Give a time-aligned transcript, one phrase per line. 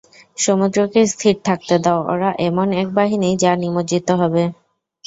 [0.37, 4.43] সমুদ্রকে স্থির থাকতে দাও, ওরা এমন এক বাহিনী যা নিমজ্জিত হবে।